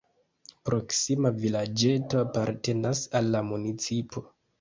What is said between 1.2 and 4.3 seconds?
vilaĝeto apartenas al la municipo.